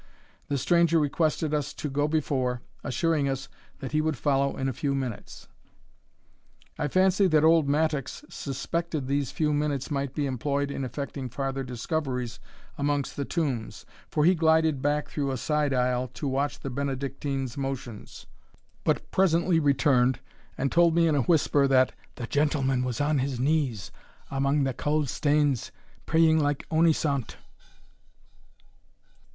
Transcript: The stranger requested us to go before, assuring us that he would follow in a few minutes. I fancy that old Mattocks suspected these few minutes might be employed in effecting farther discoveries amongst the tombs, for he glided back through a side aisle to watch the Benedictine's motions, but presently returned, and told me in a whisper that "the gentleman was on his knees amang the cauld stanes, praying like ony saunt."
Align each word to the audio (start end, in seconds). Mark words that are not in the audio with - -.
The 0.47 0.57
stranger 0.57 0.97
requested 0.97 1.53
us 1.53 1.75
to 1.75 1.87
go 1.87 2.07
before, 2.07 2.63
assuring 2.83 3.29
us 3.29 3.49
that 3.81 3.91
he 3.91 4.01
would 4.01 4.17
follow 4.17 4.57
in 4.57 4.67
a 4.67 4.73
few 4.73 4.95
minutes. 4.95 5.47
I 6.79 6.87
fancy 6.87 7.27
that 7.27 7.43
old 7.43 7.69
Mattocks 7.69 8.25
suspected 8.27 9.05
these 9.05 9.29
few 9.29 9.53
minutes 9.53 9.91
might 9.91 10.15
be 10.15 10.25
employed 10.25 10.71
in 10.71 10.83
effecting 10.83 11.29
farther 11.29 11.63
discoveries 11.63 12.39
amongst 12.79 13.15
the 13.15 13.25
tombs, 13.25 13.85
for 14.09 14.25
he 14.25 14.33
glided 14.33 14.81
back 14.81 15.07
through 15.07 15.29
a 15.29 15.37
side 15.37 15.71
aisle 15.71 16.07
to 16.15 16.27
watch 16.27 16.59
the 16.61 16.71
Benedictine's 16.71 17.55
motions, 17.55 18.25
but 18.83 19.11
presently 19.11 19.59
returned, 19.59 20.19
and 20.57 20.71
told 20.71 20.95
me 20.95 21.07
in 21.07 21.13
a 21.13 21.21
whisper 21.21 21.67
that 21.67 21.91
"the 22.15 22.25
gentleman 22.25 22.83
was 22.83 22.99
on 22.99 23.19
his 23.19 23.39
knees 23.39 23.91
amang 24.31 24.63
the 24.63 24.73
cauld 24.73 25.09
stanes, 25.09 25.69
praying 26.07 26.39
like 26.39 26.65
ony 26.71 26.91
saunt." 26.91 27.37